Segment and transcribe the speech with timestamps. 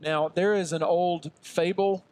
[0.00, 2.04] Now, there is an old fable,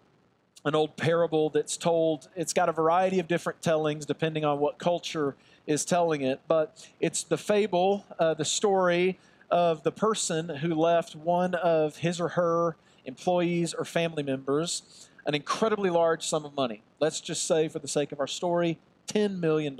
[0.64, 2.28] an old parable that's told.
[2.34, 5.36] It's got a variety of different tellings depending on what culture
[5.66, 9.18] is telling it, but it's the fable, uh, the story
[9.50, 15.34] of the person who left one of his or her employees or family members an
[15.34, 16.82] incredibly large sum of money.
[17.00, 18.78] Let's just say, for the sake of our story,
[19.08, 19.76] $10 million.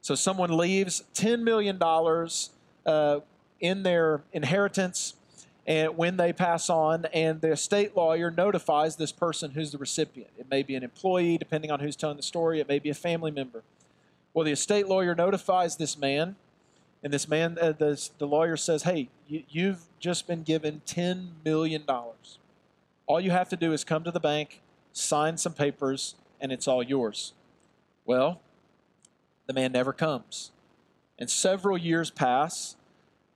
[0.00, 1.80] So someone leaves $10 million
[2.84, 3.20] uh,
[3.60, 5.14] in their inheritance
[5.66, 10.30] and when they pass on, and the estate lawyer notifies this person who's the recipient.
[10.36, 12.94] It may be an employee, depending on who's telling the story, it may be a
[12.94, 13.62] family member.
[14.34, 16.36] Well, the estate lawyer notifies this man,
[17.02, 21.44] and this man, uh, the, the lawyer says, Hey, you, you've just been given $10
[21.44, 21.84] million.
[23.06, 26.66] All you have to do is come to the bank, sign some papers, and it's
[26.66, 27.34] all yours.
[28.04, 28.40] Well,
[29.46, 30.50] the man never comes.
[31.18, 32.76] And several years pass.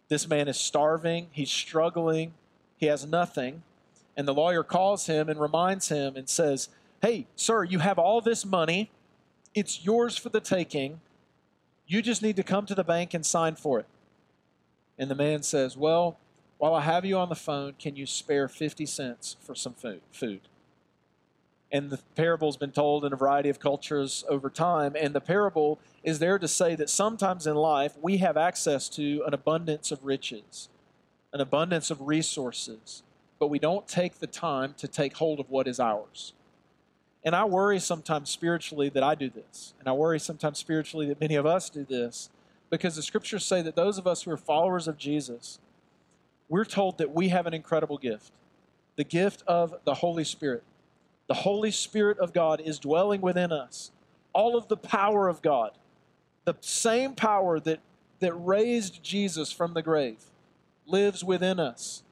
[0.08, 2.34] This man is starving, he's struggling,
[2.76, 3.62] he has nothing.
[4.16, 6.68] And the lawyer calls him and reminds him and says,
[7.02, 8.90] Hey, sir, you have all this money.
[9.54, 11.00] It's yours for the taking.
[11.86, 13.86] You just need to come to the bank and sign for it.
[14.98, 16.18] And the man says, Well,
[16.58, 20.40] while I have you on the phone, can you spare 50 cents for some food?
[21.72, 24.94] And the parable's been told in a variety of cultures over time.
[24.98, 29.24] And the parable is there to say that sometimes in life we have access to
[29.26, 30.68] an abundance of riches,
[31.32, 33.02] an abundance of resources,
[33.38, 36.32] but we don't take the time to take hold of what is ours.
[37.24, 39.74] And I worry sometimes spiritually that I do this.
[39.80, 42.30] And I worry sometimes spiritually that many of us do this
[42.70, 45.58] because the scriptures say that those of us who are followers of Jesus,
[46.48, 48.32] we're told that we have an incredible gift
[48.94, 50.62] the gift of the Holy Spirit.
[51.28, 53.90] The Holy Spirit of God is dwelling within us.
[54.32, 55.72] All of the power of God,
[56.44, 57.80] the same power that,
[58.20, 60.22] that raised Jesus from the grave,
[60.86, 62.02] lives within us.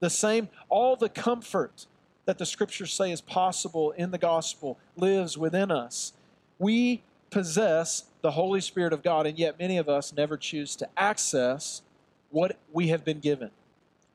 [0.00, 1.86] The same, all the comfort
[2.26, 6.12] that the scriptures say is possible in the gospel lives within us.
[6.58, 10.88] We possess the Holy Spirit of God, and yet many of us never choose to
[10.96, 11.82] access
[12.30, 13.50] what we have been given,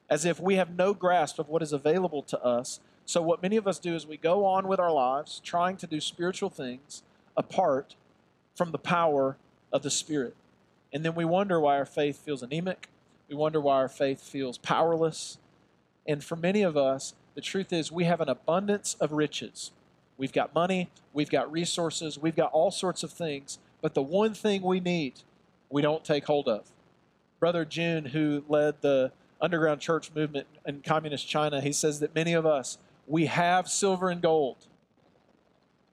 [0.10, 3.56] as if we have no grasp of what is available to us so, what many
[3.56, 7.04] of us do is we go on with our lives trying to do spiritual things
[7.38, 7.96] apart
[8.56, 9.38] from the power
[9.72, 10.36] of the Spirit.
[10.92, 12.90] And then we wonder why our faith feels anemic.
[13.30, 15.38] We wonder why our faith feels powerless.
[16.08, 19.72] And for many of us, the truth is we have an abundance of riches.
[20.18, 23.60] We've got money, we've got resources, we've got all sorts of things.
[23.82, 25.14] But the one thing we need,
[25.70, 26.72] we don't take hold of.
[27.40, 29.12] Brother Yun, who led the
[29.42, 32.78] underground church movement in communist China, he says that many of us
[33.08, 34.58] we have silver and gold,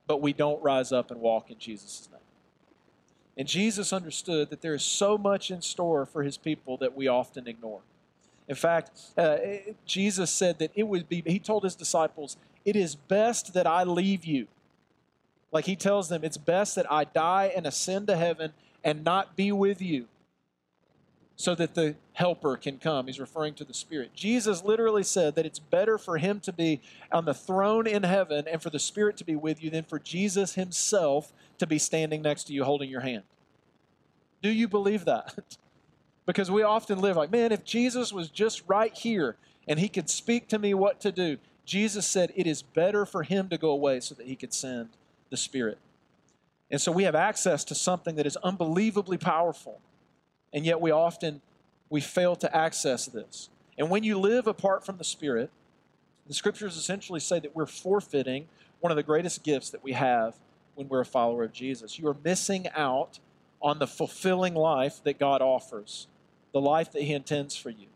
[0.07, 2.21] but we don't rise up and walk in Jesus' name.
[3.37, 7.09] And Jesus understood that there is so much in store for his people that we
[7.09, 7.81] often ignore.
[8.49, 9.39] In fact, uh,
[9.87, 13.85] Jesus said that it would be, he told his disciples, it is best that I
[13.85, 14.49] leave you.
[15.51, 18.53] Like he tells them, it's best that I die and ascend to heaven
[18.85, 20.09] and not be with you
[21.43, 23.09] so that the helper can come.
[23.09, 24.15] He's referring to the Spirit.
[24.15, 26.81] Jesus literally said that it's better for him to be
[27.11, 29.99] on the throne in heaven and for the Spirit to be with you than for
[29.99, 33.25] Jesus himself to be standing next to you holding your hand.
[34.41, 35.37] Do you believe that?
[36.27, 39.35] because we often live like, man, if Jesus was just right here
[39.67, 43.25] and he could speak to me what to do, Jesus said it is better for
[43.25, 44.91] him to go away so that he could send
[45.31, 45.79] the Spirit.
[46.71, 49.81] And so we have access to something that is unbelievably powerful
[50.53, 51.41] and yet we often
[51.91, 53.51] we fail to access this.
[53.79, 55.51] And when you live apart from the Spirit,
[56.27, 58.49] the scriptures essentially say that we're forfeiting
[58.81, 60.35] one of the greatest gifts that we have
[60.75, 61.99] when we're a follower of Jesus.
[61.99, 63.19] You are missing out
[63.61, 66.07] on the fulfilling life that God offers,
[66.53, 67.87] the life that He intends for you.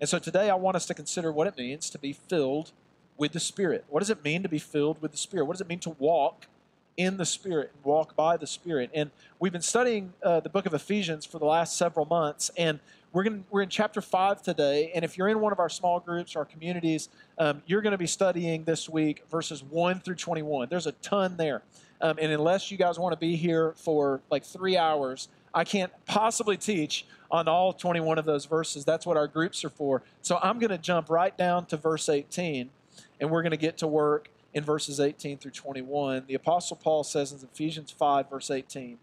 [0.00, 2.72] And so today I want us to consider what it means to be filled
[3.16, 3.84] with the Spirit.
[3.88, 5.44] What does it mean to be filled with the Spirit?
[5.44, 6.46] What does it mean to walk
[6.96, 8.90] in the Spirit and walk by the Spirit.
[8.94, 12.80] And we've been studying uh, the book of Ephesians for the last several months, and
[13.12, 14.90] we're going we're in chapter five today.
[14.94, 17.98] And if you're in one of our small groups, our communities, um, you're going to
[17.98, 20.68] be studying this week verses one through 21.
[20.68, 21.62] There's a ton there,
[22.00, 25.92] um, and unless you guys want to be here for like three hours, I can't
[26.06, 28.84] possibly teach on all 21 of those verses.
[28.84, 30.02] That's what our groups are for.
[30.22, 32.70] So I'm going to jump right down to verse 18,
[33.20, 36.24] and we're going to get to work in verses 18 through 21.
[36.26, 38.98] The Apostle Paul says in Ephesians 5, verse 18,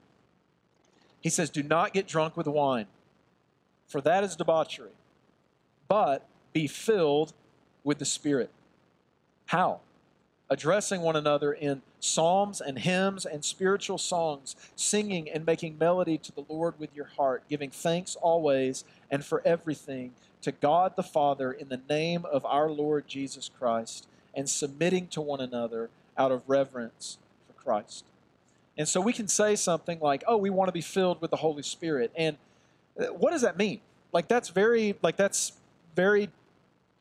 [1.19, 2.88] he says, Do not get drunk with wine,
[3.88, 4.89] for that is debauchery,
[5.88, 7.33] but be filled
[7.83, 8.50] with the Spirit.
[9.48, 9.81] How?
[10.51, 16.31] addressing one another in psalms and hymns and spiritual songs, singing and making melody to
[16.33, 20.12] the Lord with your heart, giving thanks always and for everything
[20.42, 25.21] to God the Father in the name of our Lord Jesus Christ, and submitting to
[25.21, 27.17] one another out of reverence
[27.47, 28.05] for Christ.
[28.77, 31.37] And so we can say something like, oh, we want to be filled with the
[31.37, 32.11] Holy Spirit.
[32.15, 32.37] And
[32.99, 33.81] uh, what does that mean?
[34.13, 35.53] Like that's very, like that's
[35.95, 36.29] very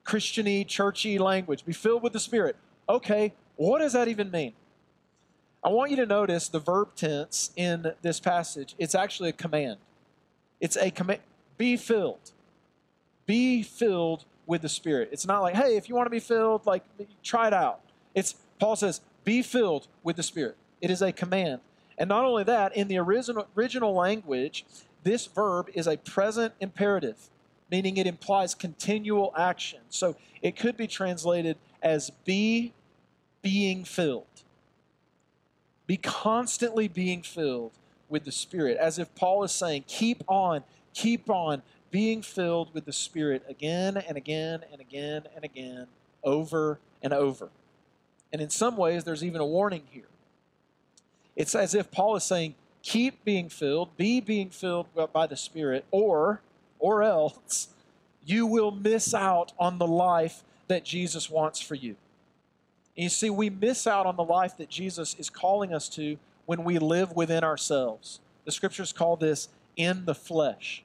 [0.05, 1.65] Christiany, churchy language.
[1.65, 2.57] Be filled with the Spirit.
[2.89, 4.53] Okay, what does that even mean?
[5.63, 8.75] I want you to notice the verb tense in this passage.
[8.79, 9.79] It's actually a command.
[10.61, 11.21] It's a command.
[11.59, 12.33] Be filled.
[13.27, 15.11] Be filled with the Spirit.
[15.13, 16.83] It's not like, hey, if you want to be filled, like
[17.23, 17.83] try it out.
[18.17, 20.57] It's Paul says, be filled with the Spirit.
[20.81, 21.61] It is a command.
[21.97, 24.65] And not only that, in the original, original language,
[25.05, 27.29] this verb is a present imperative,
[27.71, 29.83] meaning it implies continual action.
[29.89, 32.73] So it could be translated as be
[33.43, 34.27] being filled.
[35.87, 37.71] Be constantly being filled
[38.09, 42.85] with the Spirit, as if Paul is saying, keep on, keep on being filled with
[42.85, 45.87] the Spirit again and again and again and again,
[46.23, 47.49] over and over.
[48.33, 50.05] And in some ways, there's even a warning here.
[51.37, 55.85] It's as if Paul is saying, keep being filled, be being filled by the Spirit,
[55.91, 56.41] or,
[56.79, 57.69] or else
[58.25, 61.97] you will miss out on the life that Jesus wants for you.
[62.97, 66.17] And you see, we miss out on the life that Jesus is calling us to
[66.47, 68.21] when we live within ourselves.
[68.45, 70.83] The scriptures call this in the flesh.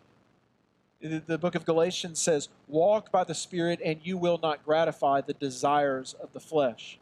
[1.05, 5.33] The book of Galatians says, Walk by the Spirit, and you will not gratify the
[5.33, 6.97] desires of the flesh.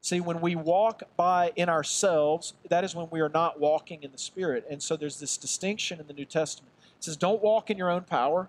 [0.00, 4.12] See, when we walk by in ourselves, that is when we are not walking in
[4.12, 4.64] the Spirit.
[4.70, 6.72] And so there's this distinction in the New Testament.
[6.96, 8.48] It says, Don't walk in your own power.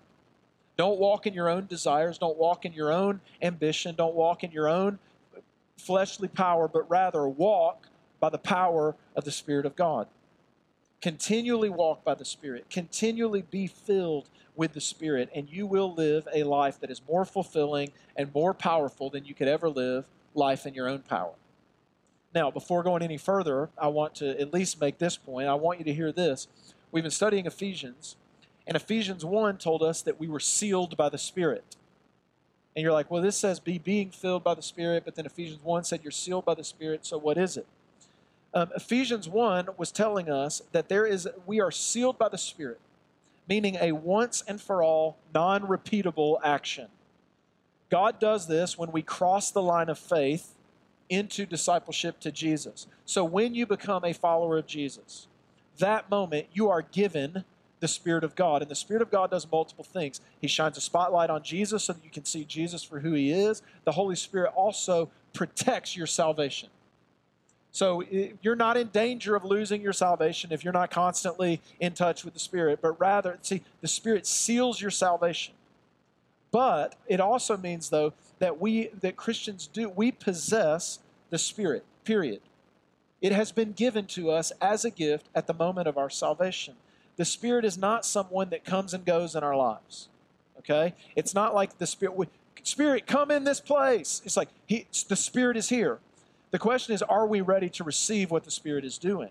[0.78, 2.16] Don't walk in your own desires.
[2.16, 3.94] Don't walk in your own ambition.
[3.94, 4.98] Don't walk in your own
[5.76, 7.88] fleshly power, but rather walk
[8.18, 10.06] by the power of the Spirit of God.
[11.00, 12.68] Continually walk by the Spirit.
[12.68, 17.24] Continually be filled with the Spirit, and you will live a life that is more
[17.24, 21.32] fulfilling and more powerful than you could ever live life in your own power.
[22.34, 25.48] Now, before going any further, I want to at least make this point.
[25.48, 26.46] I want you to hear this.
[26.92, 28.16] We've been studying Ephesians,
[28.66, 31.76] and Ephesians 1 told us that we were sealed by the Spirit.
[32.76, 35.64] And you're like, well, this says be being filled by the Spirit, but then Ephesians
[35.64, 37.66] 1 said you're sealed by the Spirit, so what is it?
[38.52, 42.80] Um, Ephesians 1 was telling us that there is we are sealed by the Spirit,
[43.48, 46.88] meaning a once and for all, non repeatable action.
[47.90, 50.54] God does this when we cross the line of faith
[51.08, 52.86] into discipleship to Jesus.
[53.04, 55.26] So when you become a follower of Jesus,
[55.78, 57.44] that moment you are given
[57.80, 58.62] the Spirit of God.
[58.62, 60.20] And the Spirit of God does multiple things.
[60.40, 63.32] He shines a spotlight on Jesus so that you can see Jesus for who he
[63.32, 63.62] is.
[63.84, 66.68] The Holy Spirit also protects your salvation.
[67.80, 68.04] So
[68.42, 72.34] you're not in danger of losing your salvation if you're not constantly in touch with
[72.34, 75.54] the Spirit, but rather, see, the Spirit seals your salvation.
[76.50, 80.98] But it also means, though, that we that Christians do we possess
[81.30, 81.86] the Spirit.
[82.04, 82.42] Period.
[83.22, 86.74] It has been given to us as a gift at the moment of our salvation.
[87.16, 90.08] The Spirit is not someone that comes and goes in our lives.
[90.58, 90.92] Okay?
[91.16, 92.26] It's not like the Spirit, we,
[92.62, 94.20] Spirit, come in this place.
[94.26, 95.98] It's like he, the Spirit is here.
[96.50, 99.30] The question is, are we ready to receive what the Spirit is doing?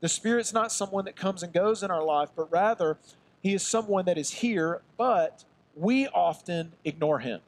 [0.00, 2.98] The Spirit's not someone that comes and goes in our life, but rather,
[3.42, 5.44] He is someone that is here, but
[5.74, 7.40] we often ignore Him.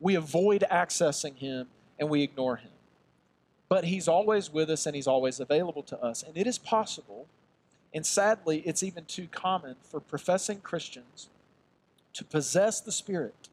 [0.00, 1.66] We avoid accessing Him
[1.98, 2.70] and we ignore Him.
[3.68, 6.22] But He's always with us and He's always available to us.
[6.22, 7.26] And it is possible
[7.92, 11.28] and sadly, it's even too common for professing Christians
[12.12, 13.48] to possess the Spirit,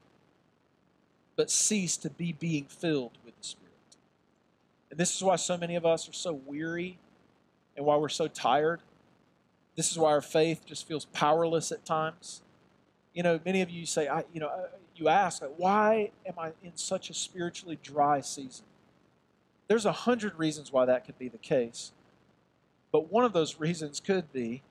[1.36, 3.66] but cease to be being filled with the Spirit.
[4.98, 6.98] And this is why so many of us are so weary
[7.75, 8.82] and why we're so tired.
[9.75, 12.42] This is why our faith just feels powerless at times.
[13.13, 16.54] You know, many of you say, I, you know, uh, you ask, why am I
[16.63, 18.66] in such a spiritually dry season?
[19.68, 21.92] There's a hundred reasons why that could be the case.
[22.92, 24.63] But one of those reasons could be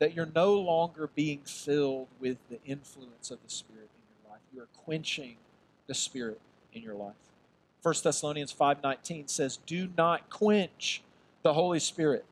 [0.00, 4.42] that you're no longer being filled with the influence of the Spirit in your life.
[4.52, 5.36] You are quenching
[5.86, 6.40] the Spirit
[6.72, 7.14] in your life.
[7.82, 11.02] 1 Thessalonians 5:19 says, "Do not quench
[11.42, 12.24] the Holy Spirit."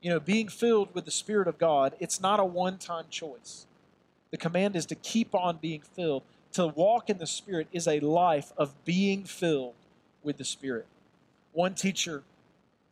[0.00, 3.66] You know, being filled with the Spirit of God, it's not a one-time choice.
[4.30, 6.22] The command is to keep on being filled.
[6.52, 9.74] To walk in the Spirit is a life of being filled
[10.22, 10.86] with the Spirit.
[11.52, 12.22] One teacher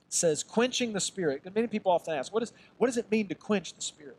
[0.08, 1.42] says quenching the spirit.
[1.54, 4.16] Many people often ask, what, is, what does it mean to quench the spirit?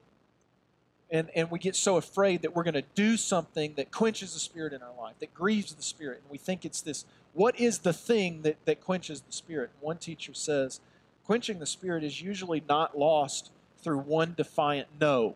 [1.10, 4.40] And, and we get so afraid that we're going to do something that quenches the
[4.40, 6.20] spirit in our life, that grieves the spirit.
[6.22, 9.70] And we think it's this what is the thing that, that quenches the spirit?
[9.80, 10.80] One teacher says,
[11.26, 15.36] quenching the spirit is usually not lost through one defiant no,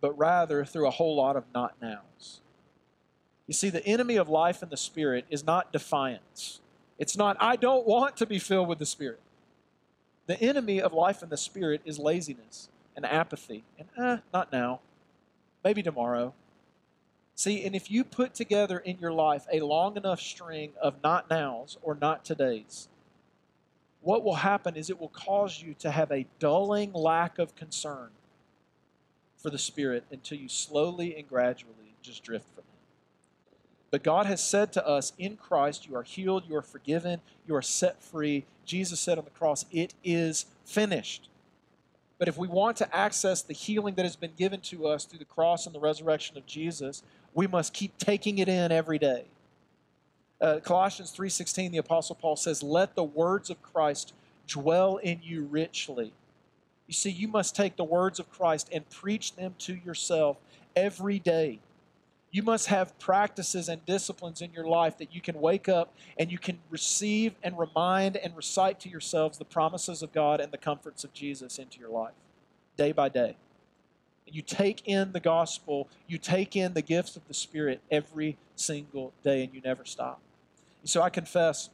[0.00, 2.40] but rather through a whole lot of not nows.
[3.46, 6.60] You see, the enemy of life and the spirit is not defiance.
[6.98, 9.20] It's not, I don't want to be filled with the spirit.
[10.26, 13.62] The enemy of life and the spirit is laziness and apathy.
[13.78, 14.80] And, eh, not now.
[15.62, 16.34] Maybe tomorrow.
[17.36, 21.28] See, and if you put together in your life a long enough string of not
[21.28, 22.88] nows or not todays,
[24.00, 28.08] what will happen is it will cause you to have a dulling lack of concern
[29.36, 32.78] for the Spirit until you slowly and gradually just drift from Him.
[33.90, 37.54] But God has said to us in Christ, you are healed, you are forgiven, you
[37.54, 38.46] are set free.
[38.64, 41.28] Jesus said on the cross, it is finished.
[42.18, 45.18] But if we want to access the healing that has been given to us through
[45.18, 47.02] the cross and the resurrection of Jesus,
[47.36, 49.26] we must keep taking it in every day.
[50.40, 54.14] Uh, Colossians 3:16 the apostle Paul says, "Let the words of Christ
[54.48, 56.12] dwell in you richly."
[56.86, 60.38] You see, you must take the words of Christ and preach them to yourself
[60.74, 61.60] every day.
[62.30, 66.30] You must have practices and disciplines in your life that you can wake up and
[66.30, 70.58] you can receive and remind and recite to yourselves the promises of God and the
[70.58, 72.14] comforts of Jesus into your life
[72.76, 73.36] day by day.
[74.26, 79.12] You take in the gospel, you take in the gifts of the Spirit every single
[79.22, 80.20] day, and you never stop.
[80.84, 81.70] So I confess,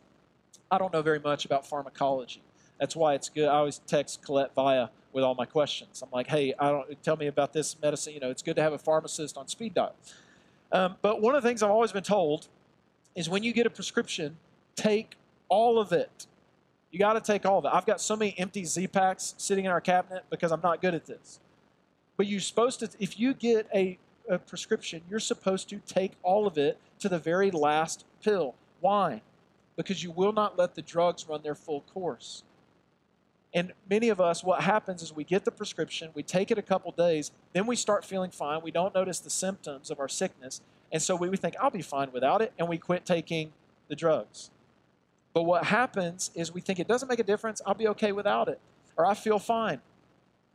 [0.71, 2.42] I don't know very much about pharmacology.
[2.78, 3.49] That's why it's good.
[3.49, 6.02] I always text Colette Via with all my questions.
[6.02, 8.14] I'm like, hey, I don't tell me about this medicine.
[8.14, 9.94] You know, it's good to have a pharmacist on speed dial.
[10.73, 12.49] Um, but one of the things I've always been told
[13.14, 14.37] is when you get a prescription,
[14.75, 15.16] take
[15.49, 16.26] all of it.
[16.90, 17.71] You got to take all of it.
[17.73, 20.94] I've got so many empty Z packs sitting in our cabinet because I'm not good
[20.94, 21.40] at this.
[22.22, 23.98] But you're supposed to, if you get a,
[24.28, 28.54] a prescription, you're supposed to take all of it to the very last pill.
[28.80, 29.22] Why?
[29.74, 32.44] Because you will not let the drugs run their full course.
[33.52, 36.62] And many of us, what happens is we get the prescription, we take it a
[36.62, 38.60] couple days, then we start feeling fine.
[38.62, 40.60] We don't notice the symptoms of our sickness.
[40.92, 42.52] And so we think, I'll be fine without it.
[42.56, 43.52] And we quit taking
[43.88, 44.52] the drugs.
[45.34, 47.60] But what happens is we think it doesn't make a difference.
[47.66, 48.60] I'll be okay without it.
[48.96, 49.80] Or I feel fine.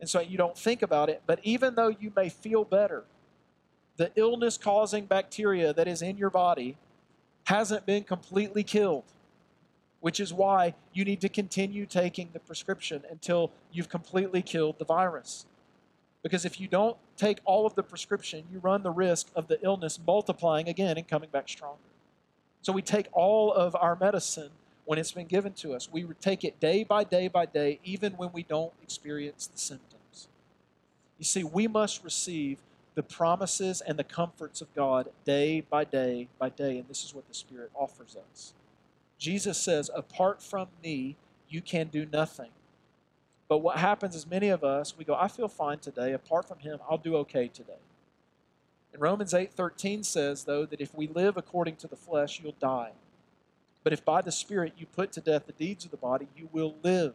[0.00, 1.22] And so you don't think about it.
[1.26, 3.04] But even though you may feel better,
[3.96, 6.76] the illness causing bacteria that is in your body
[7.44, 9.04] hasn't been completely killed
[10.00, 14.84] which is why you need to continue taking the prescription until you've completely killed the
[14.84, 15.46] virus.
[16.22, 19.60] Because if you don't take all of the prescription, you run the risk of the
[19.62, 21.78] illness multiplying again and coming back stronger.
[22.62, 24.50] So we take all of our medicine
[24.88, 25.86] when it's been given to us.
[25.92, 30.28] We take it day by day by day, even when we don't experience the symptoms.
[31.18, 32.56] You see, we must receive
[32.94, 37.14] the promises and the comforts of God day by day by day, and this is
[37.14, 38.54] what the Spirit offers us.
[39.18, 41.16] Jesus says, apart from me,
[41.50, 42.50] you can do nothing.
[43.46, 46.14] But what happens is many of us, we go, I feel fine today.
[46.14, 47.82] Apart from him, I'll do okay today.
[48.94, 52.92] And Romans 8:13 says, though, that if we live according to the flesh, you'll die.
[53.88, 56.50] But if by the Spirit you put to death the deeds of the body, you
[56.52, 57.14] will live.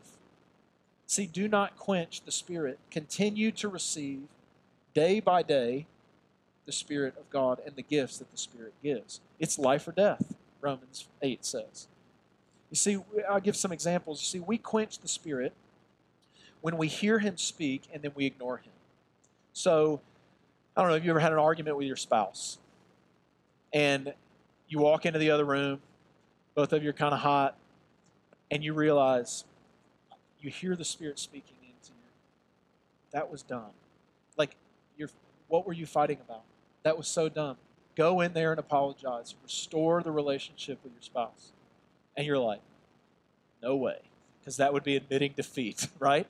[1.05, 2.79] See, do not quench the Spirit.
[2.89, 4.23] Continue to receive
[4.95, 5.85] day by day
[6.65, 9.21] the Spirit of God and the gifts that the Spirit gives.
[9.37, 11.87] It's life or death, Romans 8 says.
[12.71, 12.97] You see,
[13.29, 14.19] I'll give some examples.
[14.21, 15.53] You see, we quench the Spirit
[16.61, 18.73] when we hear Him speak and then we ignore Him.
[19.53, 20.01] So,
[20.75, 22.57] I don't know, if you ever had an argument with your spouse?
[23.71, 24.15] And
[24.67, 25.79] you walk into the other room,
[26.55, 27.57] both of you are kind of hot,
[28.51, 29.45] and you realize
[30.41, 32.11] you hear the Spirit speaking into you.
[33.11, 33.71] That was dumb.
[34.37, 34.55] Like,
[34.97, 35.09] you're,
[35.47, 36.43] what were you fighting about?
[36.83, 37.57] That was so dumb.
[37.95, 39.35] Go in there and apologize.
[39.43, 41.51] Restore the relationship with your spouse.
[42.17, 42.61] And you're like,
[43.61, 43.99] no way,
[44.39, 46.27] because that would be admitting defeat, right?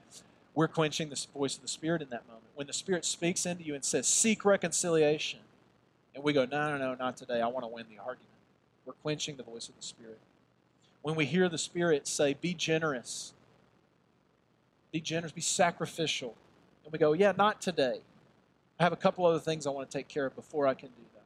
[0.53, 2.43] We're quenching the voice of the Spirit in that moment.
[2.55, 5.39] When the Spirit speaks into you and says, seek reconciliation,
[6.13, 7.41] and we go, no, no, no, not today.
[7.41, 8.32] I want to win the argument.
[8.85, 10.19] We're quenching the voice of the Spirit.
[11.01, 13.33] When we hear the Spirit say, be generous,
[14.91, 16.35] be generous, be sacrificial,
[16.83, 18.01] and we go, yeah, not today.
[18.79, 20.89] I have a couple other things I want to take care of before I can
[20.89, 21.23] do that.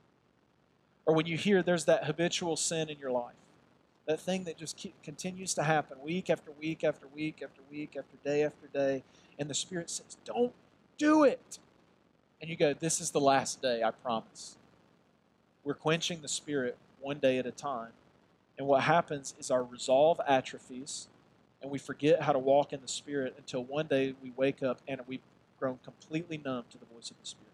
[1.05, 3.33] Or when you hear there's that habitual sin in your life,
[4.07, 7.95] that thing that just keep, continues to happen week after week after week after week
[7.97, 9.03] after day after day.
[9.37, 10.53] And the Spirit says, Don't
[10.97, 11.59] do it.
[12.41, 14.57] And you go, This is the last day, I promise.
[15.63, 17.91] We're quenching the Spirit one day at a time.
[18.57, 21.07] And what happens is our resolve atrophies,
[21.61, 24.81] and we forget how to walk in the Spirit until one day we wake up
[24.87, 25.21] and we've
[25.59, 27.47] grown completely numb to the voice of the Spirit.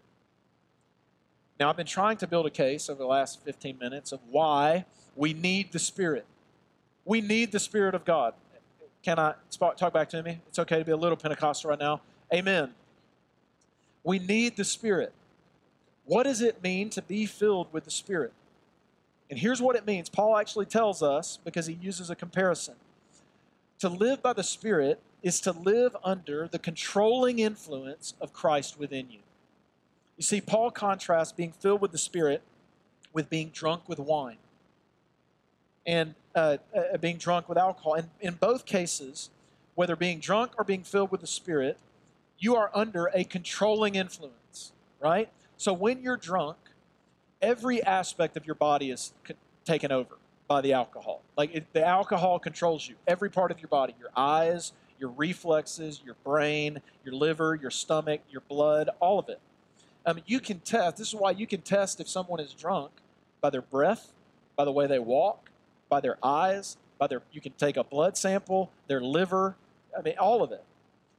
[1.60, 4.86] Now, I've been trying to build a case over the last 15 minutes of why
[5.14, 6.26] we need the Spirit.
[7.04, 8.34] We need the Spirit of God.
[9.02, 10.40] Can I talk back to me?
[10.48, 12.00] It's okay to be a little Pentecostal right now.
[12.32, 12.70] Amen.
[14.02, 15.12] We need the Spirit.
[16.06, 18.32] What does it mean to be filled with the Spirit?
[19.34, 20.08] And here's what it means.
[20.08, 22.76] Paul actually tells us because he uses a comparison.
[23.80, 29.10] To live by the Spirit is to live under the controlling influence of Christ within
[29.10, 29.18] you.
[30.16, 32.42] You see, Paul contrasts being filled with the Spirit
[33.12, 34.36] with being drunk with wine
[35.84, 37.94] and uh, uh, being drunk with alcohol.
[37.94, 39.30] And in both cases,
[39.74, 41.76] whether being drunk or being filled with the Spirit,
[42.38, 45.28] you are under a controlling influence, right?
[45.56, 46.56] So when you're drunk,
[47.44, 49.34] every aspect of your body is c-
[49.64, 50.16] taken over
[50.48, 51.20] by the alcohol.
[51.36, 56.00] Like it, the alcohol controls you, every part of your body, your eyes, your reflexes,
[56.04, 59.40] your brain, your liver, your stomach, your blood, all of it.
[60.06, 62.90] I mean, you can test, this is why you can test if someone is drunk
[63.40, 64.12] by their breath,
[64.56, 65.50] by the way they walk,
[65.88, 69.56] by their eyes, by their, you can take a blood sample, their liver,
[69.96, 70.64] I mean, all of it.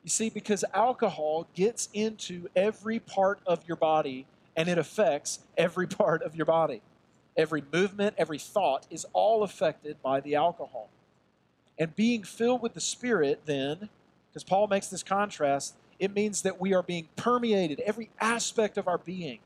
[0.04, 5.88] You see, because alcohol gets into every part of your body and it affects every
[6.02, 6.82] part of your body.
[7.38, 10.90] Every movement, every thought is all affected by the alcohol.
[11.78, 13.90] And being filled with the Spirit, then,
[14.30, 17.82] because Paul makes this contrast, it means that we are being permeated.
[17.82, 19.40] Every aspect of our being,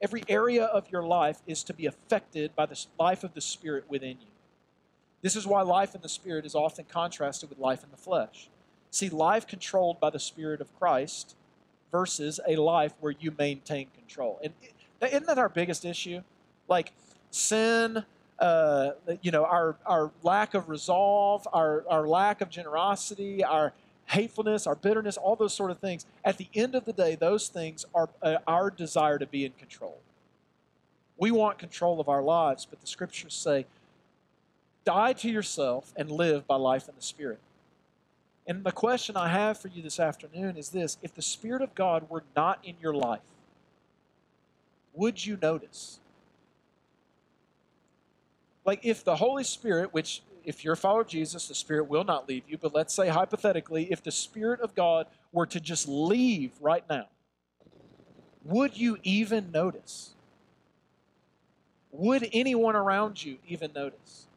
[0.00, 3.84] every area of your life is to be affected by the life of the Spirit
[3.88, 4.28] within you.
[5.20, 8.48] This is why life in the Spirit is often contrasted with life in the flesh.
[8.90, 11.34] See, life controlled by the Spirit of Christ
[11.90, 14.40] versus a life where you maintain control.
[14.42, 14.52] And
[15.00, 16.22] isn't that our biggest issue?
[16.68, 16.92] Like
[17.30, 18.04] sin,
[18.38, 18.90] uh,
[19.22, 23.72] you know, our, our lack of resolve, our, our lack of generosity, our
[24.06, 26.06] hatefulness, our bitterness, all those sort of things.
[26.24, 29.52] At the end of the day, those things are uh, our desire to be in
[29.52, 29.98] control.
[31.16, 33.66] We want control of our lives, but the scriptures say,
[34.84, 37.40] die to yourself and live by life in the Spirit.
[38.48, 41.74] And the question I have for you this afternoon is this if the Spirit of
[41.74, 43.20] God were not in your life,
[44.94, 46.00] would you notice?
[48.64, 52.04] Like if the Holy Spirit, which if you're a follower of Jesus, the Spirit will
[52.04, 55.86] not leave you, but let's say hypothetically, if the Spirit of God were to just
[55.86, 57.08] leave right now,
[58.44, 60.14] would you even notice?
[61.92, 64.27] Would anyone around you even notice?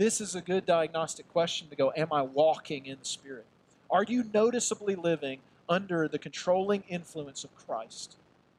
[0.00, 3.44] This is a good diagnostic question to go Am I walking in the Spirit?
[3.90, 8.16] Are you noticeably living under the controlling influence of Christ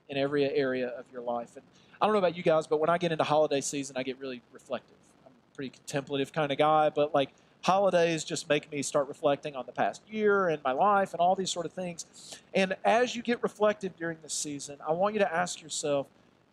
[0.08, 1.56] in every area of your life?
[1.56, 1.66] And
[2.00, 4.20] I don't know about you guys, but when I get into holiday season, I get
[4.20, 4.96] really reflective.
[5.26, 7.32] I'm a pretty contemplative kind of guy, but like
[7.64, 11.34] holidays just make me start reflecting on the past year and my life and all
[11.34, 12.06] these sort of things.
[12.54, 16.06] And as you get reflective during this season, I want you to ask yourself,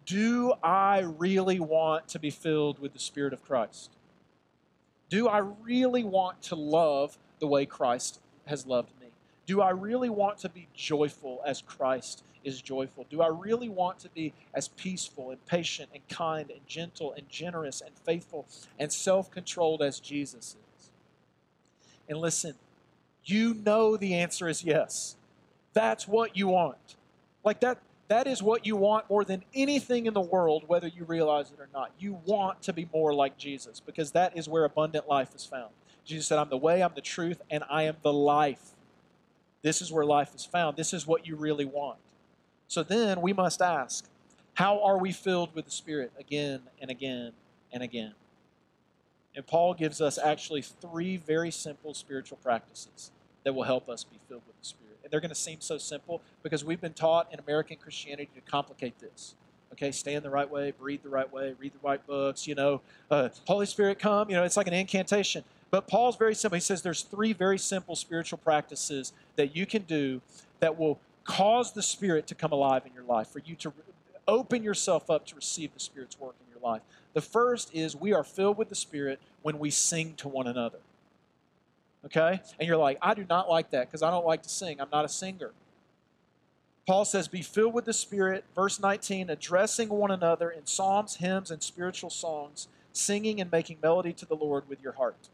[0.07, 3.91] do I really want to be filled with the Spirit of Christ?
[5.09, 9.09] Do I really want to love the way Christ has loved me?
[9.47, 13.07] Do I really want to be joyful as Christ is joyful?
[13.09, 17.29] Do I really want to be as peaceful and patient and kind and gentle and
[17.29, 18.47] generous and faithful
[18.79, 20.91] and self controlled as Jesus is?
[22.09, 22.55] And listen,
[23.25, 25.17] you know the answer is yes.
[25.73, 26.97] That's what you want.
[27.45, 31.05] Like that, that is what you want more than anything in the world, whether you
[31.05, 31.93] realize it or not.
[31.99, 35.71] You want to be more like Jesus because that is where abundant life is found.
[36.07, 38.71] Jesus said, I'm the way, I'm the truth, and I am the life.
[39.61, 40.77] This is where life is found.
[40.77, 41.99] This is what you really want.
[42.67, 44.07] So then we must ask,
[44.55, 47.33] how are we filled with the Spirit again and again
[47.73, 48.15] and again?
[49.37, 53.11] And Paul gives us actually three very simple spiritual practices
[53.45, 56.23] that will help us be filled with the Spirit they're going to seem so simple
[56.43, 59.35] because we've been taught in American Christianity to complicate this.
[59.73, 62.81] Okay, stand the right way, breathe the right way, read the right books, you know,
[63.11, 65.45] uh, Holy Spirit come, you know, it's like an incantation.
[65.71, 66.57] But Paul's very simple.
[66.57, 70.23] He says there's three very simple spiritual practices that you can do
[70.61, 73.73] that will cause the Spirit to come alive in your life, for you to
[74.27, 76.83] open yourself up to receive the Spirit's work in your life.
[77.13, 80.79] The first is we are filled with the Spirit when we sing to one another
[82.05, 82.41] okay?
[82.59, 84.81] And you're like, I do not like that because I don't like to sing.
[84.81, 85.53] I'm not a singer.
[86.87, 91.51] Paul says, Be filled with the Spirit, verse 19, addressing one another in psalms, hymns,
[91.51, 95.29] and spiritual songs, singing and making melody to the Lord with your heart.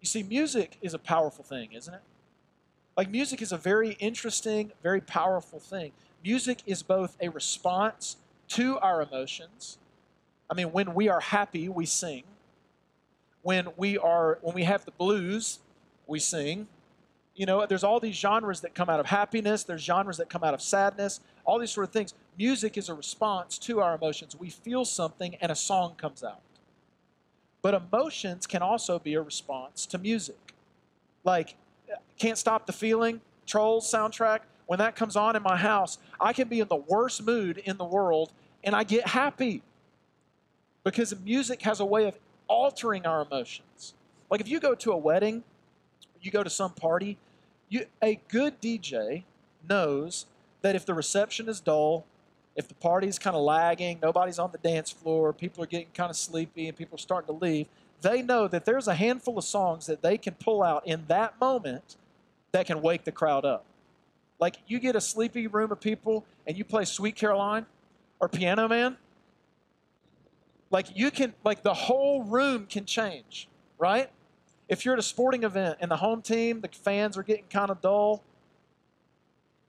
[0.00, 2.02] You see, music is a powerful thing, isn't it?
[2.96, 5.92] Like, music is a very interesting, very powerful thing.
[6.22, 8.16] Music is both a response
[8.50, 9.78] to our emotions.
[10.50, 12.22] I mean, when we are happy, we sing.
[13.42, 15.58] When we are when we have the blues,
[16.08, 16.66] we sing.
[17.36, 20.42] You know, there's all these genres that come out of happiness, there's genres that come
[20.42, 22.14] out of sadness, all these sort of things.
[22.36, 24.34] Music is a response to our emotions.
[24.36, 26.40] We feel something and a song comes out.
[27.62, 30.54] But emotions can also be a response to music.
[31.22, 31.54] Like,
[32.18, 36.48] Can't Stop the Feeling, Trolls soundtrack, when that comes on in my house, I can
[36.48, 39.62] be in the worst mood in the world and I get happy.
[40.84, 42.18] Because music has a way of
[42.48, 43.94] altering our emotions.
[44.30, 45.42] Like if you go to a wedding,
[46.22, 47.18] you go to some party,
[47.68, 49.24] you, a good DJ
[49.68, 50.26] knows
[50.62, 52.04] that if the reception is dull,
[52.56, 56.10] if the party's kind of lagging, nobody's on the dance floor, people are getting kind
[56.10, 57.68] of sleepy, and people are starting to leave,
[58.00, 61.40] they know that there's a handful of songs that they can pull out in that
[61.40, 61.96] moment
[62.52, 63.64] that can wake the crowd up.
[64.40, 67.66] Like you get a sleepy room of people and you play Sweet Caroline
[68.20, 68.96] or Piano Man,
[70.70, 74.10] like you can, like the whole room can change, right?
[74.68, 77.70] If you're at a sporting event and the home team, the fans are getting kind
[77.70, 78.22] of dull,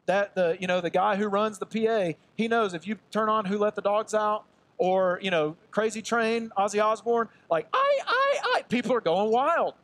[0.06, 3.30] that the you know the guy who runs the PA, he knows if you turn
[3.30, 4.44] on Who Let the Dogs Out
[4.78, 9.76] or you know Crazy Train, Ozzy Osbourne, like I I I, people are going wild.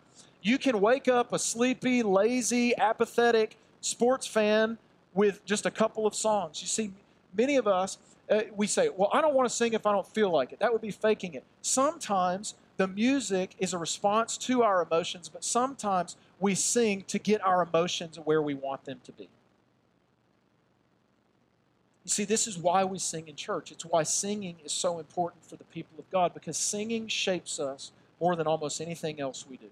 [0.41, 4.77] You can wake up a sleepy, lazy, apathetic sports fan
[5.13, 6.61] with just a couple of songs.
[6.61, 6.91] You see,
[7.35, 7.97] many of us
[8.29, 10.59] uh, we say, well, I don't want to sing if I don't feel like it.
[10.59, 11.43] That would be faking it.
[11.61, 17.45] Sometimes the music is a response to our emotions, but sometimes we sing to get
[17.45, 19.29] our emotions where we want them to be.
[22.03, 23.71] You see, this is why we sing in church.
[23.71, 27.91] It's why singing is so important for the people of God because singing shapes us
[28.19, 29.69] more than almost anything else we do.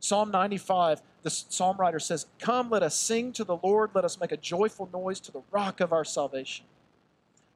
[0.00, 4.20] Psalm 95, the psalm writer says, Come, let us sing to the Lord, let us
[4.20, 6.66] make a joyful noise to the rock of our salvation.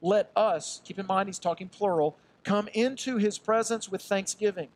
[0.01, 4.69] Let us, keep in mind he's talking plural, come into his presence with thanksgiving.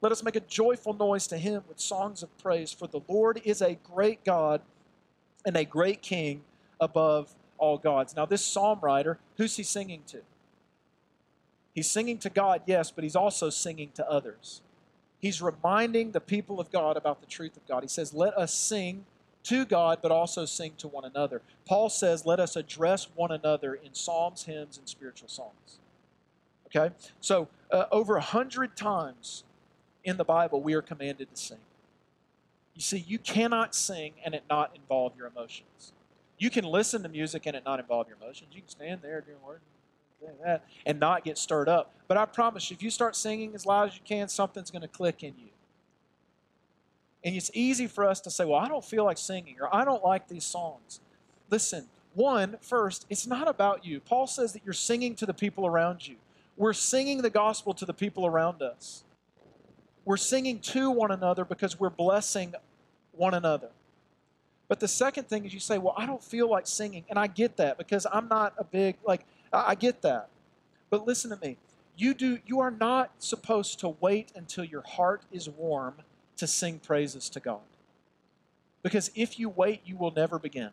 [0.00, 3.40] Let us make a joyful noise to him with songs of praise, for the Lord
[3.44, 4.62] is a great God
[5.44, 6.42] and a great King
[6.80, 8.16] above all gods.
[8.16, 10.22] Now, this psalm writer, who's he singing to?
[11.74, 14.62] He's singing to God, yes, but he's also singing to others.
[15.20, 17.82] He's reminding the people of God about the truth of God.
[17.82, 19.04] He says, Let us sing
[19.44, 21.42] to God, but also sing to one another.
[21.66, 25.78] Paul says, Let us address one another in psalms, hymns, and spiritual songs.
[26.74, 26.94] Okay?
[27.20, 29.44] So, uh, over a hundred times
[30.04, 31.58] in the Bible, we are commanded to sing.
[32.74, 35.92] You see, you cannot sing and it not involve your emotions.
[36.38, 38.48] You can listen to music and it not involve your emotions.
[38.52, 39.38] You can stand there doing
[40.44, 41.92] that and not get stirred up.
[42.08, 44.82] But I promise you, if you start singing as loud as you can, something's going
[44.82, 45.50] to click in you.
[47.22, 49.84] And it's easy for us to say, well, I don't feel like singing or I
[49.84, 51.00] don't like these songs.
[51.50, 54.00] Listen, one, first, it's not about you.
[54.00, 56.16] Paul says that you're singing to the people around you.
[56.60, 59.02] We're singing the gospel to the people around us.
[60.04, 62.52] We're singing to one another because we're blessing
[63.12, 63.70] one another.
[64.68, 67.06] But the second thing is you say, well, I don't feel like singing.
[67.08, 70.28] And I get that because I'm not a big, like, I get that.
[70.90, 71.56] But listen to me.
[71.96, 75.94] You do you are not supposed to wait until your heart is warm
[76.36, 77.60] to sing praises to God.
[78.82, 80.72] Because if you wait, you will never begin.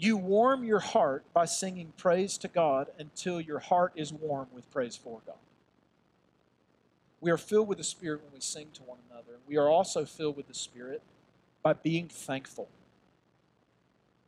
[0.00, 4.70] You warm your heart by singing praise to God until your heart is warm with
[4.70, 5.36] praise for God.
[7.20, 9.36] We are filled with the Spirit when we sing to one another.
[9.46, 11.02] We are also filled with the Spirit
[11.62, 12.68] by being thankful.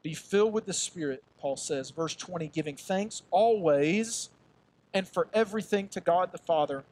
[0.03, 4.29] Be filled with the Spirit, Paul says, verse 20, giving thanks always
[4.93, 6.85] and for everything to God the Father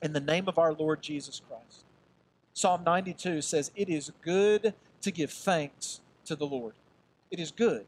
[0.00, 1.84] in the name of our Lord Jesus Christ.
[2.54, 6.72] Psalm 92 says, It is good to give thanks to the Lord.
[7.30, 7.84] It is good.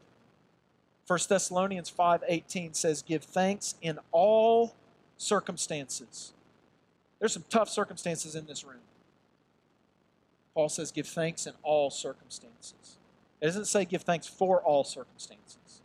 [1.07, 4.75] 1 Thessalonians 5:18 says, Give thanks in all
[5.17, 6.33] circumstances.
[7.19, 8.81] There's some tough circumstances in this room.
[10.57, 12.97] Paul says, give thanks in all circumstances.
[13.39, 15.81] It doesn't say give thanks for all circumstances.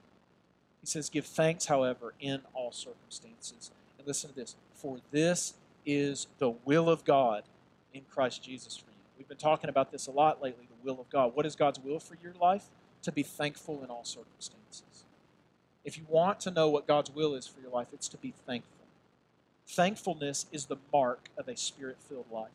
[0.80, 3.70] He says, give thanks, however, in all circumstances.
[3.98, 5.52] And listen to this for this
[5.84, 7.44] is the will of God
[7.92, 8.96] in Christ Jesus for you.
[9.18, 11.32] We've been talking about this a lot lately the will of God.
[11.34, 12.64] What is God's will for your life?
[13.02, 14.84] To be thankful in all circumstances.
[15.84, 18.32] If you want to know what God's will is for your life, it's to be
[18.46, 18.72] thankful.
[19.66, 22.50] Thankfulness is the mark of a spirit filled life.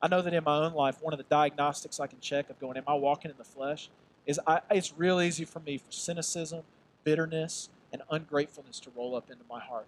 [0.00, 2.58] I know that in my own life, one of the diagnostics I can check of
[2.60, 3.88] going, am I walking in the flesh?
[4.26, 6.62] Is I, it's real easy for me for cynicism,
[7.04, 9.86] bitterness, and ungratefulness to roll up into my heart.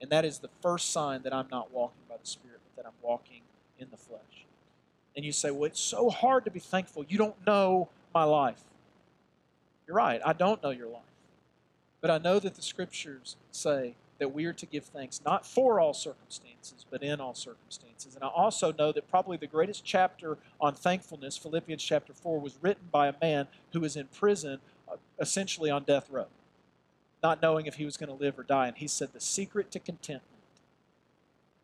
[0.00, 2.88] And that is the first sign that I'm not walking by the Spirit, but that
[2.88, 3.42] I'm walking
[3.78, 4.46] in the flesh.
[5.16, 7.04] And you say, well, it's so hard to be thankful.
[7.08, 8.62] You don't know my life.
[9.86, 11.02] You're right, I don't know your life.
[12.00, 15.80] But I know that the scriptures say that we are to give thanks not for
[15.80, 18.14] all circumstances, but in all circumstances.
[18.14, 22.58] And I also know that probably the greatest chapter on thankfulness, Philippians chapter 4, was
[22.60, 24.58] written by a man who was in prison,
[24.90, 26.26] uh, essentially on death row,
[27.22, 28.66] not knowing if he was going to live or die.
[28.66, 30.24] And he said, The secret to contentment.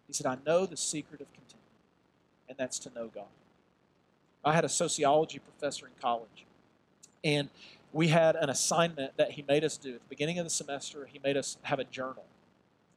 [0.07, 1.62] He said, I know the secret of contentment,
[2.49, 3.25] and that's to know God.
[4.44, 6.44] I had a sociology professor in college,
[7.25, 7.49] and
[7.94, 9.94] we had an assignment that he made us do.
[9.94, 12.24] At the beginning of the semester, he made us have a journal.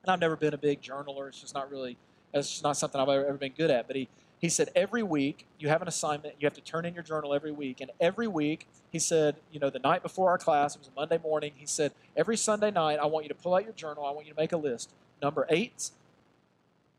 [0.02, 1.28] And I've never been a big journaler.
[1.28, 1.98] It's just not really,
[2.34, 3.86] it's just not something I've ever been good at.
[3.86, 6.34] But he, he said, every week you have an assignment.
[6.40, 7.80] You have to turn in your journal every week.
[7.80, 11.00] And every week, he said, you know, the night before our class, it was a
[11.00, 14.04] Monday morning, he said, every Sunday night, I want you to pull out your journal.
[14.04, 14.90] I want you to make a list.
[15.22, 15.92] Number eight,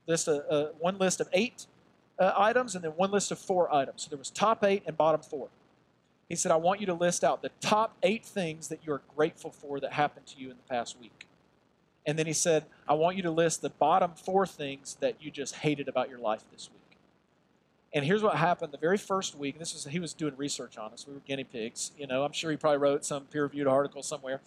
[0.06, 0.12] a,
[0.48, 1.66] uh, one list of eight
[2.20, 4.02] uh, items and then one list of four items.
[4.02, 5.48] So there was top eight and bottom four.
[6.28, 9.50] He said, I want you to list out the top eight things that you're grateful
[9.50, 11.26] for that happened to you in the past week.
[12.06, 15.30] And then he said, I want you to list the bottom four things that you
[15.30, 16.98] just hated about your life this week.
[17.94, 19.58] And here's what happened the very first week.
[19.58, 21.06] This was he was doing research on us.
[21.06, 21.92] We were guinea pigs.
[21.98, 24.40] You know, I'm sure he probably wrote some peer-reviewed article somewhere.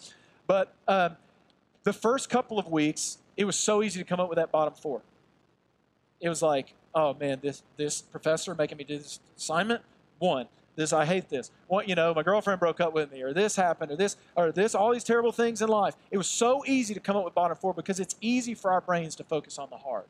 [0.45, 1.17] But um,
[1.83, 4.75] the first couple of weeks, it was so easy to come up with that bottom
[4.75, 5.01] four.
[6.19, 9.81] It was like, oh man, this this professor making me do this assignment.
[10.19, 11.51] One, this I hate this.
[11.67, 14.51] Well, you know, my girlfriend broke up with me, or this happened, or this, or
[14.51, 15.95] this, all these terrible things in life.
[16.09, 18.81] It was so easy to come up with bottom four because it's easy for our
[18.81, 20.05] brains to focus on the hard.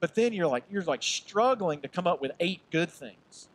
[0.00, 3.48] But then you're like you're like struggling to come up with eight good things.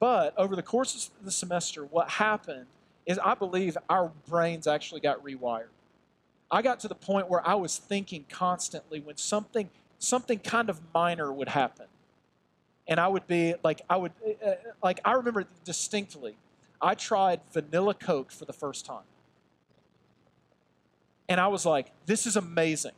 [0.00, 2.66] But over the course of the semester, what happened
[3.06, 5.68] is I believe our brains actually got rewired.
[6.50, 10.80] I got to the point where I was thinking constantly when something something kind of
[10.92, 11.86] minor would happen.
[12.88, 14.12] And I would be like, I would,
[14.44, 16.36] uh, like, I remember distinctly,
[16.80, 19.04] I tried vanilla Coke for the first time.
[21.28, 22.92] And I was like, this is amazing.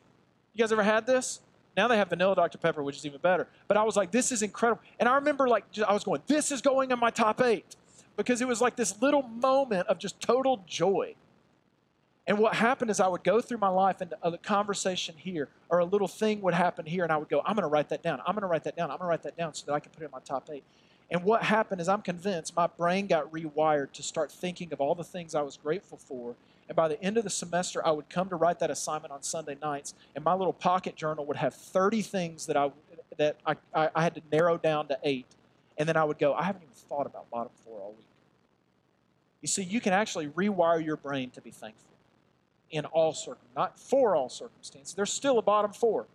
[0.54, 1.40] You guys ever had this?
[1.76, 2.58] Now they have vanilla Dr.
[2.58, 3.48] Pepper, which is even better.
[3.68, 4.82] But I was like, this is incredible.
[4.98, 7.76] And I remember, like, I was going, this is going in my top eight.
[8.16, 11.16] Because it was like this little moment of just total joy.
[12.26, 15.80] And what happened is I would go through my life and a conversation here or
[15.80, 18.02] a little thing would happen here, and I would go, I'm going to write that
[18.02, 18.20] down.
[18.26, 18.90] I'm going to write that down.
[18.90, 20.48] I'm going to write that down so that I can put it in my top
[20.50, 20.64] eight.
[21.10, 24.94] And what happened is I'm convinced my brain got rewired to start thinking of all
[24.94, 26.34] the things I was grateful for.
[26.66, 29.22] And by the end of the semester, I would come to write that assignment on
[29.22, 32.70] Sunday nights, and my little pocket journal would have 30 things that I
[33.18, 33.54] that I,
[33.94, 35.26] I had to narrow down to eight.
[35.76, 38.06] And then I would go, I haven't even thought about bottom four all week.
[39.40, 41.93] You see, you can actually rewire your brain to be thankful
[42.70, 44.94] in all circum, not for all circumstances.
[44.94, 46.06] There's still a bottom four.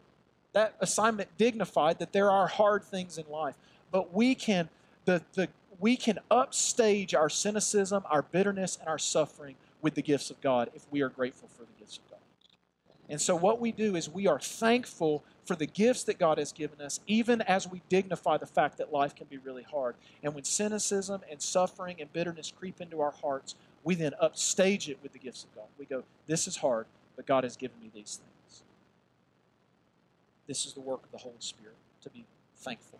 [0.53, 3.55] That assignment dignified that there are hard things in life,
[3.91, 4.69] but we can
[5.05, 5.47] the, the
[5.79, 10.69] we can upstage our cynicism, our bitterness, and our suffering with the gifts of God
[10.73, 12.19] if we are grateful for the gifts of God.
[13.09, 16.51] And so what we do is we are thankful for the gifts that God has
[16.51, 19.95] given us, even as we dignify the fact that life can be really hard.
[20.21, 24.99] And when cynicism and suffering and bitterness creep into our hearts, we then upstage it
[25.01, 25.65] with the gifts of God.
[25.77, 28.63] We go, This is hard, but God has given me these things.
[30.47, 32.25] This is the work of the Holy Spirit, to be
[32.57, 32.99] thankful.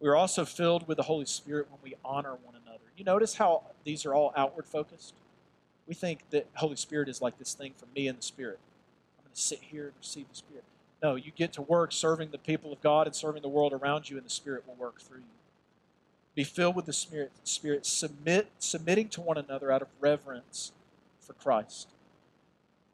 [0.00, 2.82] We are also filled with the Holy Spirit when we honor one another.
[2.96, 5.14] You notice how these are all outward focused?
[5.86, 8.58] We think that Holy Spirit is like this thing from me and the Spirit.
[9.18, 10.64] I'm going to sit here and receive the Spirit.
[11.02, 14.10] No, you get to work serving the people of God and serving the world around
[14.10, 15.24] you, and the Spirit will work through you.
[16.34, 20.72] Be filled with the Spirit, Spirit submit, submitting to one another out of reverence
[21.20, 21.88] for Christ.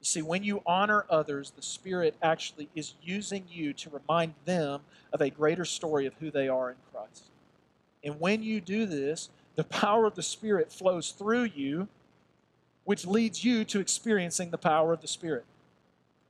[0.00, 4.80] You see, when you honor others, the Spirit actually is using you to remind them
[5.12, 7.24] of a greater story of who they are in Christ.
[8.02, 11.88] And when you do this, the power of the Spirit flows through you,
[12.84, 15.44] which leads you to experiencing the power of the Spirit.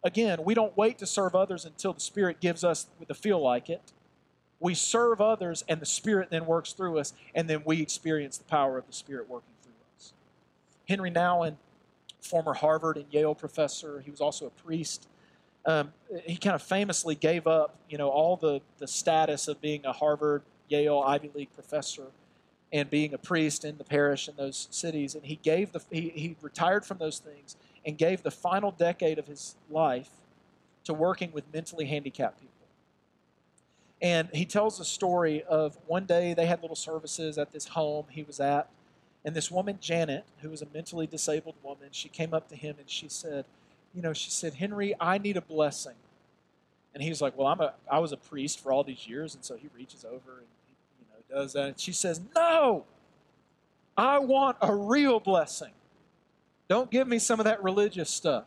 [0.02, 3.70] Again, we don't wait to serve others until the Spirit gives us the feel like
[3.70, 3.92] it
[4.60, 8.44] we serve others, and the Spirit then works through us, and then we experience the
[8.44, 10.12] power of the Spirit working through us.
[10.88, 11.56] Henry Nouwen,
[12.20, 15.06] former Harvard and Yale professor, he was also a priest.
[15.64, 15.92] Um,
[16.24, 19.92] he kind of famously gave up, you know, all the, the status of being a
[19.92, 22.06] Harvard, Yale, Ivy League professor
[22.72, 25.14] and being a priest in the parish in those cities.
[25.14, 29.18] And he gave the he, he retired from those things and gave the final decade
[29.18, 30.10] of his life
[30.84, 32.47] to working with mentally handicapped people.
[34.00, 38.06] And he tells a story of one day they had little services at this home
[38.10, 38.68] he was at.
[39.24, 42.76] And this woman, Janet, who was a mentally disabled woman, she came up to him
[42.78, 43.44] and she said,
[43.92, 45.96] You know, she said, Henry, I need a blessing.
[46.94, 49.34] And he's like, Well, I'm a, I was a priest for all these years.
[49.34, 51.66] And so he reaches over and he, you know, does that.
[51.66, 52.84] And she says, No,
[53.96, 55.72] I want a real blessing.
[56.68, 58.44] Don't give me some of that religious stuff.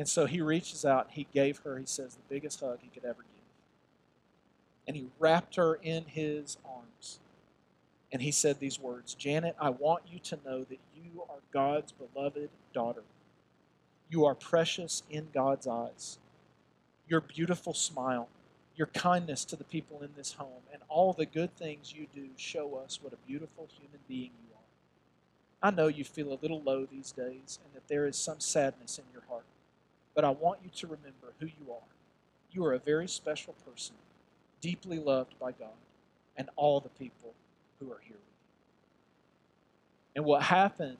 [0.00, 3.04] And so he reaches out, he gave her, he says, the biggest hug he could
[3.04, 3.44] ever give.
[4.88, 7.18] And he wrapped her in his arms.
[8.10, 11.92] And he said these words Janet, I want you to know that you are God's
[11.92, 13.02] beloved daughter.
[14.08, 16.16] You are precious in God's eyes.
[17.06, 18.28] Your beautiful smile,
[18.76, 22.28] your kindness to the people in this home, and all the good things you do
[22.38, 25.68] show us what a beautiful human being you are.
[25.68, 28.96] I know you feel a little low these days and that there is some sadness
[28.96, 29.44] in your heart.
[30.14, 31.88] But I want you to remember who you are.
[32.52, 33.94] You are a very special person,
[34.60, 35.68] deeply loved by God
[36.36, 37.34] and all the people
[37.78, 38.50] who are here with you.
[40.16, 40.98] And what happened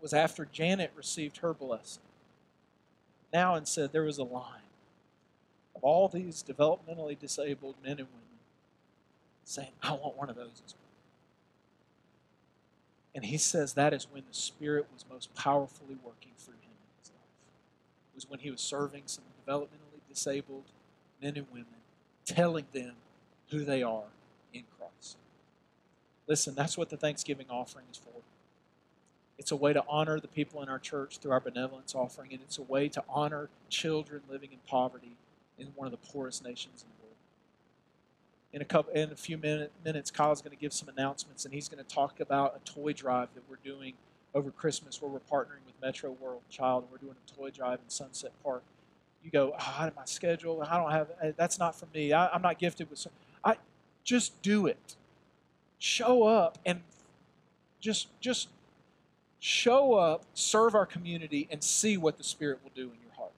[0.00, 2.02] was after Janet received her blessing,
[3.34, 4.62] Nouwen said there was a line
[5.74, 8.38] of all these developmentally disabled men and women
[9.44, 10.80] saying, I want one of those as well.
[13.14, 16.54] And he says that is when the Spirit was most powerfully working through
[18.20, 20.64] was when he was serving some developmentally disabled
[21.22, 21.80] men and women,
[22.26, 22.92] telling them
[23.48, 24.10] who they are
[24.52, 25.16] in Christ.
[26.26, 28.10] Listen, that's what the Thanksgiving offering is for.
[29.38, 32.42] It's a way to honor the people in our church through our benevolence offering, and
[32.42, 35.16] it's a way to honor children living in poverty
[35.58, 37.16] in one of the poorest nations in the world.
[38.52, 41.54] In a couple, in a few minute, minutes, Kyle's going to give some announcements, and
[41.54, 43.94] he's going to talk about a toy drive that we're doing
[44.34, 47.78] over Christmas where we're partnering with Metro World Child and we're doing a toy drive
[47.82, 48.62] in Sunset Park.
[49.24, 50.62] You go, oh, I have my schedule.
[50.62, 51.08] I don't have.
[51.22, 52.12] Eh, that's not for me.
[52.12, 53.06] I, am not gifted with.
[53.44, 53.56] I
[54.02, 54.96] just do it.
[55.78, 56.80] Show up and
[57.80, 58.48] just just
[59.40, 63.32] show up, serve our community, and see what the Spirit will do in your heart.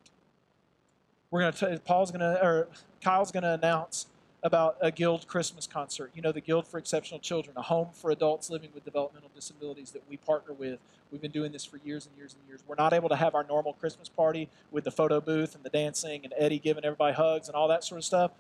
[1.31, 1.79] We're gonna.
[1.81, 2.69] Paul's gonna or
[3.03, 4.07] Kyle's gonna announce
[4.43, 6.11] about a Guild Christmas concert.
[6.15, 9.93] You know, the Guild for Exceptional Children, a home for adults living with developmental disabilities
[9.93, 10.81] that we partner with.
[11.13, 12.61] We've been doing this for years and years and years.
[12.67, 15.71] We're not able to have our normal Christmas party with the photo booth and the
[15.71, 18.33] dancing and Eddie giving everybody hugs and all that sort of stuff.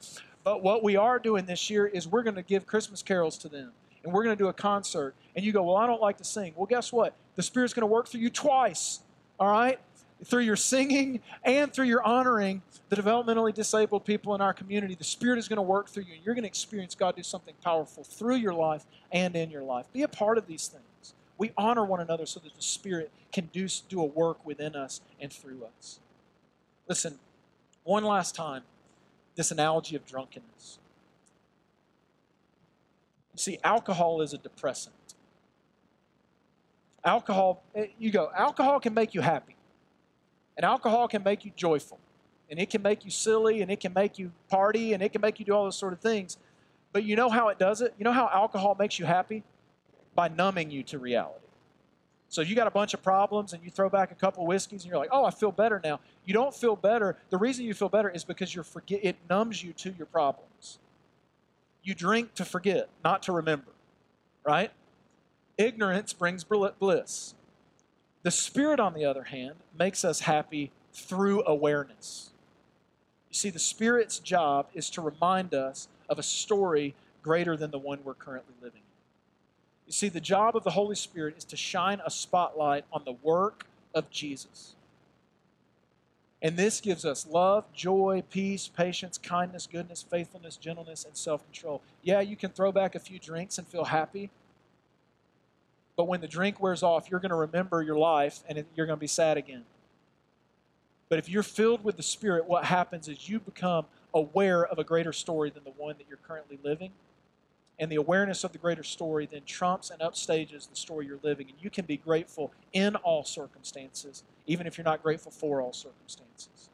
[0.42, 3.48] But what we are doing this year is we're going to give Christmas carols to
[3.48, 3.72] them.
[4.02, 5.14] And we're going to do a concert.
[5.36, 6.54] And you go, Well, I don't like to sing.
[6.56, 7.14] Well, guess what?
[7.36, 9.00] The Spirit's going to work through you twice.
[9.38, 9.78] All right?
[10.24, 15.04] Through your singing and through your honoring the developmentally disabled people in our community, the
[15.04, 16.14] Spirit is going to work through you.
[16.14, 19.62] And you're going to experience God do something powerful through your life and in your
[19.62, 19.86] life.
[19.92, 21.14] Be a part of these things.
[21.38, 25.00] We honor one another so that the Spirit can do, do a work within us
[25.20, 26.00] and through us.
[26.88, 27.18] Listen,
[27.84, 28.62] one last time,
[29.34, 30.78] this analogy of drunkenness.
[33.32, 34.94] You see, alcohol is a depressant.
[37.04, 39.56] Alcohol, eh, you go, alcohol can make you happy.
[40.56, 41.98] And alcohol can make you joyful,
[42.50, 45.20] and it can make you silly, and it can make you party, and it can
[45.20, 46.36] make you do all those sort of things.
[46.92, 47.94] But you know how it does it?
[47.98, 49.42] You know how alcohol makes you happy?
[50.14, 51.38] By numbing you to reality.
[52.28, 54.90] So you got a bunch of problems and you throw back a couple whiskeys and
[54.90, 57.18] you're like, "Oh, I feel better now." You don't feel better.
[57.28, 60.78] The reason you feel better is because you're forget it numbs you to your problems.
[61.82, 63.72] You drink to forget, not to remember.
[64.44, 64.70] Right?
[65.58, 67.34] Ignorance brings bliss.
[68.22, 72.30] The Spirit, on the other hand, makes us happy through awareness.
[73.30, 77.78] You see, the Spirit's job is to remind us of a story greater than the
[77.78, 79.86] one we're currently living in.
[79.86, 83.16] You see, the job of the Holy Spirit is to shine a spotlight on the
[83.22, 84.74] work of Jesus.
[86.40, 91.80] And this gives us love, joy, peace, patience, kindness, goodness, faithfulness, gentleness, and self control.
[92.02, 94.28] Yeah, you can throw back a few drinks and feel happy,
[96.02, 98.96] but when the drink wears off, you're going to remember your life and you're going
[98.96, 99.62] to be sad again.
[101.08, 104.82] But if you're filled with the Spirit, what happens is you become aware of a
[104.82, 106.90] greater story than the one that you're currently living.
[107.78, 111.46] And the awareness of the greater story then trumps and upstages the story you're living.
[111.48, 115.72] And you can be grateful in all circumstances, even if you're not grateful for all
[115.72, 116.68] circumstances.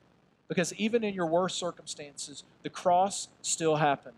[0.49, 4.17] Because even in your worst circumstances, the cross still happened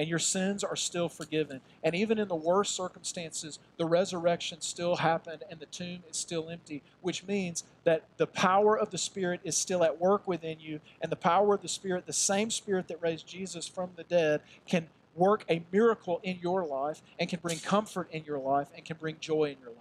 [0.00, 1.60] and your sins are still forgiven.
[1.84, 6.48] And even in the worst circumstances, the resurrection still happened and the tomb is still
[6.48, 10.80] empty, which means that the power of the Spirit is still at work within you.
[11.02, 14.40] And the power of the Spirit, the same Spirit that raised Jesus from the dead,
[14.66, 18.86] can work a miracle in your life and can bring comfort in your life and
[18.86, 19.76] can bring joy in your life.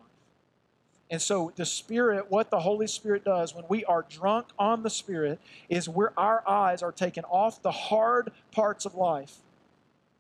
[1.10, 4.90] And so the Spirit, what the Holy Spirit does when we are drunk on the
[4.90, 9.38] Spirit is where our eyes are taken off the hard parts of life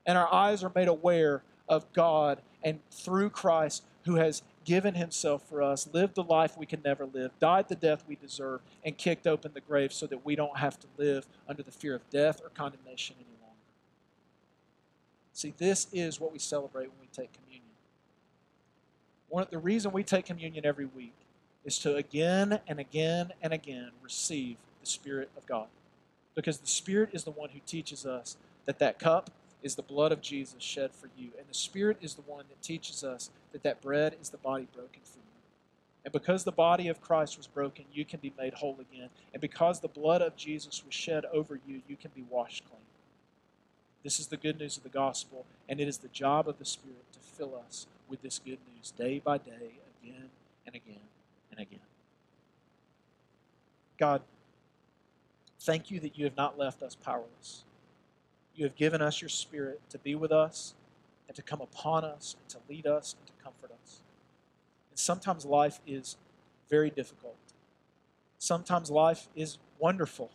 [0.10, 5.48] and our eyes are made aware of God and through Christ who has given himself
[5.48, 8.98] for us, lived the life we can never live, died the death we deserve, and
[8.98, 12.10] kicked open the grave so that we don't have to live under the fear of
[12.10, 13.56] death or condemnation any longer.
[15.32, 17.70] See, this is what we celebrate when we take communion.
[19.28, 21.14] One, the reason we take communion every week
[21.64, 25.68] is to again and again and again receive the Spirit of God.
[26.34, 29.30] Because the Spirit is the one who teaches us that that cup
[29.62, 31.30] is the blood of Jesus shed for you.
[31.38, 34.68] And the Spirit is the one that teaches us that that bread is the body
[34.74, 35.24] broken for you.
[36.06, 39.10] And because the body of Christ was broken, you can be made whole again.
[39.34, 42.80] And because the blood of Jesus was shed over you, you can be washed clean.
[44.04, 46.66] This is the good news of the gospel, and it is the job of the
[46.66, 50.30] Spirit to fill us with this good news day by day, again
[50.66, 51.02] and again
[51.52, 51.80] and again.
[53.98, 54.22] God,
[55.60, 57.64] thank you that you have not left us powerless.
[58.60, 60.74] You have given us your Spirit to be with us
[61.30, 64.02] and to come upon us and to lead us and to comfort us.
[64.92, 66.18] And sometimes life is
[66.70, 67.38] very difficult.
[68.38, 70.30] Sometimes life is wonderful,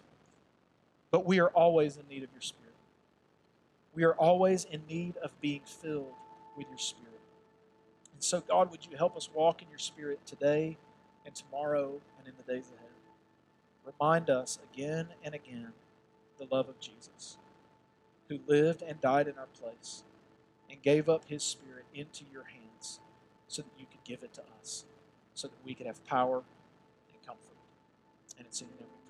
[1.11, 2.73] but we are always in need of your Spirit.
[3.95, 6.15] We are always in need of being filled
[6.57, 7.21] with your Spirit.
[8.15, 10.79] And so, God, would you help us walk in your Spirit today
[11.27, 12.89] and tomorrow and in the days ahead?
[13.85, 15.75] Remind us again and again
[16.39, 17.37] the love of Jesus,
[18.29, 20.03] who lived and died in our place
[20.71, 23.01] and gave up his Spirit into your hands
[23.49, 24.85] so that you could give it to us,
[25.35, 26.43] so that we could have power
[27.13, 27.57] and comfort.
[28.39, 29.04] And it's in your name